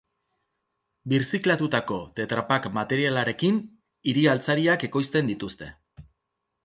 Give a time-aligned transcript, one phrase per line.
[1.11, 3.59] Birziklatutako tetrapack materialarekin
[4.13, 5.69] hiri-altzariak ekoizten dituzte.